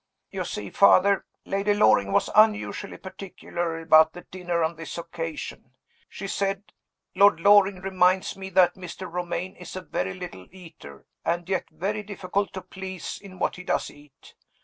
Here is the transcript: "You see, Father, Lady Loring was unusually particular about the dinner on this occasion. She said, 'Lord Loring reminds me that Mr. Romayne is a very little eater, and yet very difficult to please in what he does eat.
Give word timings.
"You 0.31 0.45
see, 0.45 0.71
Father, 0.71 1.25
Lady 1.45 1.75
Loring 1.75 2.11
was 2.11 2.31
unusually 2.33 2.97
particular 2.97 3.79
about 3.79 4.13
the 4.13 4.25
dinner 4.31 4.63
on 4.63 4.75
this 4.75 4.97
occasion. 4.97 5.73
She 6.09 6.27
said, 6.27 6.73
'Lord 7.13 7.39
Loring 7.39 7.81
reminds 7.81 8.35
me 8.35 8.49
that 8.49 8.73
Mr. 8.73 9.07
Romayne 9.07 9.55
is 9.57 9.75
a 9.75 9.81
very 9.81 10.15
little 10.15 10.47
eater, 10.49 11.05
and 11.23 11.47
yet 11.47 11.69
very 11.69 12.01
difficult 12.01 12.51
to 12.53 12.63
please 12.63 13.19
in 13.21 13.37
what 13.37 13.57
he 13.57 13.63
does 13.63 13.91
eat. 13.91 14.33